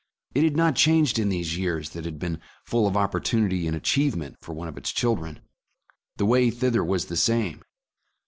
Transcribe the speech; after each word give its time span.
It 0.33 0.43
had 0.43 0.57
not 0.57 0.75
changed 0.75 1.19
in 1.19 1.29
these 1.29 1.59
years 1.59 1.91
that 1.91 2.05
had 2.05 2.17
been 2.17 2.41
full 2.65 2.87
of 2.87 2.95
oppor 2.95 3.21
tunity 3.21 3.67
and 3.67 3.75
achievement 3.75 4.35
for 4.41 4.51
one 4.51 4.67
of 4.67 4.75
its 4.75 4.91
children. 4.91 5.41
The 6.17 6.25
way 6.25 6.49
thither 6.49 6.83
was 6.83 7.05
the 7.05 7.15
same. 7.15 7.61